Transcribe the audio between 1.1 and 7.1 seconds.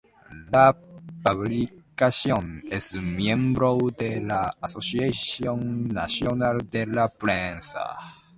publicación es miembro de la Asociación Nacional de la